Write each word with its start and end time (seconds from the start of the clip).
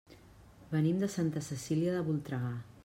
Venim 0.71 1.03
de 1.03 1.11
Santa 1.17 1.45
Cecília 1.49 1.95
de 1.99 2.05
Voltregà. 2.11 2.55